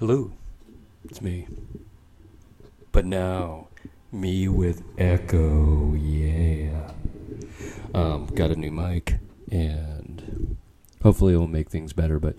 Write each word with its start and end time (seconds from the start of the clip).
Hello, 0.00 0.32
it's 1.04 1.20
me. 1.20 1.46
But 2.90 3.04
now, 3.04 3.68
me 4.10 4.48
with 4.48 4.82
Echo, 4.96 5.92
yeah. 5.92 6.92
Um, 7.92 8.24
got 8.28 8.50
a 8.50 8.56
new 8.56 8.70
mic, 8.70 9.18
and 9.52 10.56
hopefully 11.02 11.34
it 11.34 11.36
will 11.36 11.48
make 11.48 11.68
things 11.68 11.92
better, 11.92 12.18
but 12.18 12.34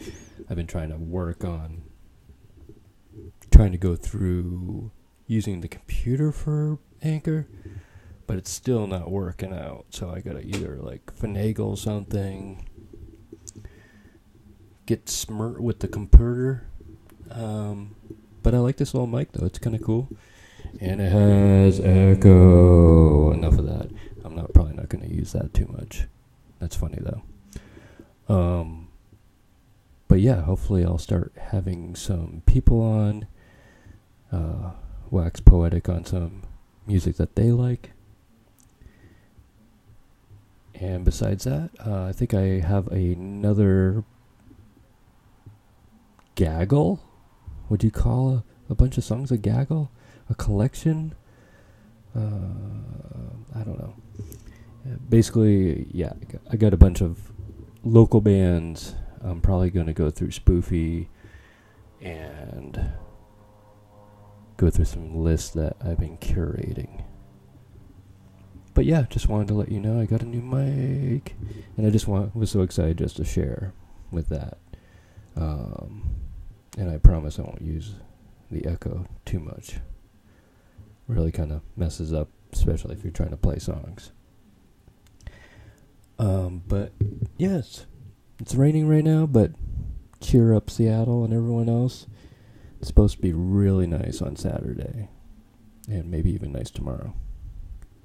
I've 0.50 0.56
been 0.56 0.66
trying 0.66 0.90
to 0.90 0.98
work 0.98 1.46
on 1.46 1.84
trying 3.52 3.74
to 3.74 3.78
go 3.78 3.96
through 3.96 4.90
using 5.28 5.62
the 5.62 5.68
computer 5.68 6.32
for 6.32 6.80
Anchor, 7.04 7.48
but 8.26 8.38
it's 8.38 8.50
still 8.50 8.88
not 8.88 9.12
working 9.12 9.54
out, 9.54 9.86
so 9.92 10.10
I 10.10 10.22
gotta 10.22 10.42
either 10.44 10.80
like 10.82 11.16
finagle 11.16 11.78
something, 11.78 12.68
get 14.88 15.08
smart 15.10 15.62
with 15.62 15.78
the 15.78 15.88
computer. 15.88 16.66
Um, 17.42 17.96
but 18.44 18.54
I 18.54 18.60
like 18.60 18.78
this 18.78 18.94
little 18.94 19.08
mic 19.08 19.32
though; 19.32 19.46
it's 19.46 19.60
kind 19.60 19.76
of 19.76 19.82
cool, 19.82 20.10
and 20.80 21.02
it 21.02 21.12
has 21.12 21.80
echo. 21.80 23.32
Enough 23.32 23.58
of 23.58 23.66
that. 23.66 23.90
I'm 24.24 24.36
not 24.36 24.54
probably 24.54 24.74
not 24.74 24.90
gonna 24.90 25.08
use 25.08 25.32
that 25.34 25.54
too 25.54 25.68
much. 25.68 26.08
That's 26.60 26.76
funny 26.76 27.00
though. 27.00 27.24
Um, 28.34 28.90
but 30.08 30.20
yeah, 30.20 30.42
hopefully 30.42 30.86
I'll 30.86 30.98
start 30.98 31.34
having 31.38 31.96
some 31.96 32.44
people 32.46 32.82
on, 32.82 33.28
uh, 34.32 34.72
wax 35.10 35.40
poetic 35.40 35.90
on 35.90 36.06
some 36.06 36.44
music 36.86 37.18
that 37.18 37.36
they 37.36 37.52
like. 37.52 37.92
And 40.76 41.04
besides 41.06 41.44
that, 41.44 41.72
uh, 41.86 42.06
I 42.06 42.12
think 42.12 42.34
I 42.34 42.60
have 42.60 42.88
another 42.88 44.04
gaggle. 46.36 47.00
Would 47.72 47.86
you 47.86 47.90
call 47.90 48.30
a, 48.34 48.44
a 48.70 48.76
bunch 48.76 48.98
of 48.98 49.04
songs 49.06 49.32
a 49.32 49.38
gaggle? 49.38 49.90
A 50.30 50.36
collection? 50.36 51.16
Uh, 52.14 52.20
I 53.56 53.64
don't 53.64 53.80
know. 53.80 53.96
Basically, 55.10 55.88
yeah, 55.94 56.12
I 56.22 56.26
got- 56.26 56.42
I 56.52 56.56
got 56.58 56.74
a 56.74 56.78
bunch 56.78 57.00
of 57.02 57.32
local 57.86 58.20
bands. 58.20 58.94
I'm 59.22 59.40
probably 59.40 59.70
going 59.70 59.86
to 59.86 59.94
go 59.94 60.10
through 60.12 60.32
Spoofy 60.32 61.08
and 62.02 62.92
go 64.58 64.70
through 64.70 64.86
some 64.86 65.16
lists 65.24 65.52
that 65.52 65.78
I've 65.80 66.00
been 66.00 66.18
curating. 66.18 67.04
But 68.74 68.84
yeah, 68.84 69.04
just 69.10 69.30
wanted 69.30 69.48
to 69.48 69.54
let 69.54 69.72
you 69.72 69.80
know 69.80 69.98
I 70.02 70.06
got 70.06 70.24
a 70.24 70.26
new 70.26 70.42
mic, 70.42 71.38
and 71.78 71.88
I 71.88 71.90
just 71.90 72.06
want 72.08 72.36
was 72.36 72.52
so 72.52 72.64
excited 72.64 72.98
just 72.98 73.16
to 73.16 73.24
share 73.24 73.74
with 74.12 74.28
that. 74.28 74.58
And 76.78 76.90
I 76.90 76.98
promise 76.98 77.38
I 77.38 77.44
won't 77.44 77.62
use 77.62 77.96
the 78.50 78.66
echo 78.66 79.06
too 79.26 79.40
much. 79.40 79.76
Really 81.08 81.32
kind 81.32 81.52
of 81.52 81.62
messes 81.76 82.14
up, 82.14 82.30
especially 82.54 82.96
if 82.96 83.04
you're 83.04 83.12
trying 83.12 83.32
to 83.32 83.38
play 83.38 83.60
songs. 83.60 84.12
Um, 86.18 86.64
but 86.68 86.94
yes, 87.38 87.86
it's 88.40 88.56
raining 88.56 88.88
right 88.88 89.04
now, 89.04 89.26
but 89.26 89.52
cheer 90.22 90.54
up, 90.54 90.70
Seattle 90.70 91.24
and 91.24 91.34
everyone 91.34 91.68
else. 91.68 92.08
It's 92.80 92.88
supposed 92.88 93.16
to 93.16 93.22
be 93.22 93.34
really 93.34 93.88
nice 93.88 94.22
on 94.22 94.36
Saturday, 94.36 95.10
and 95.88 96.10
maybe 96.10 96.32
even 96.32 96.52
nice 96.52 96.72
tomorrow. 96.72 97.14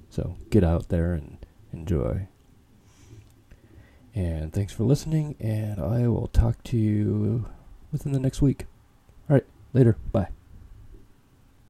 So 0.09 0.37
get 0.49 0.63
out 0.63 0.89
there 0.89 1.13
and 1.13 1.37
enjoy. 1.71 2.27
And 4.13 4.51
thanks 4.51 4.73
for 4.73 4.83
listening, 4.83 5.35
and 5.39 5.79
I 5.79 6.07
will 6.07 6.27
talk 6.27 6.63
to 6.65 6.77
you 6.77 7.47
within 7.91 8.11
the 8.11 8.19
next 8.19 8.41
week. 8.41 8.65
All 9.29 9.35
right, 9.35 9.45
later. 9.73 9.97
Bye. 10.11 10.27